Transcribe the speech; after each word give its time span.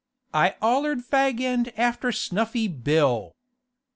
'I 0.33 0.55
'ollered 0.63 1.01
fag 1.01 1.39
end 1.41 1.71
after 1.77 2.11
Snuffy 2.11 2.67
Bill! 2.67 3.35